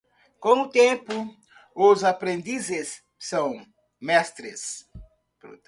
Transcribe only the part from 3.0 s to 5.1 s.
são mestres.